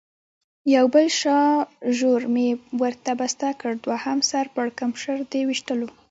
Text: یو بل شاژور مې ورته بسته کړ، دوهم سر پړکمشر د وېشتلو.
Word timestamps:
یو 0.75 0.85
بل 0.93 1.05
شاژور 1.21 2.21
مې 2.33 2.47
ورته 2.81 3.11
بسته 3.19 3.47
کړ، 3.59 3.71
دوهم 3.85 4.19
سر 4.29 4.45
پړکمشر 4.55 5.17
د 5.31 5.33
وېشتلو. 5.47 5.87